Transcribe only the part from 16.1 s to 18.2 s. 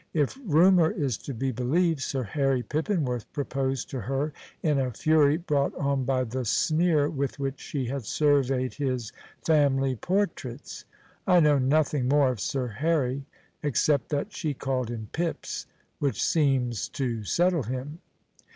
seems to settle him.